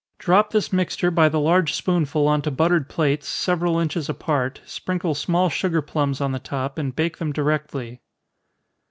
[0.17, 5.13] Drop this mixture by the large spoonful on to buttered plates, several inches apart, sprinkle
[5.13, 8.01] small sugar plums on the top, and bake them directly.